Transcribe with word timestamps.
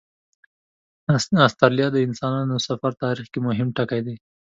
استرالیا 1.47 1.87
ته 1.89 1.93
د 1.93 1.97
انسانانو 2.07 2.55
سفر 2.67 2.91
تاریخ 3.03 3.27
کې 3.33 3.39
مهم 3.47 3.67
ټکی 3.77 4.01
دی. 4.05 4.15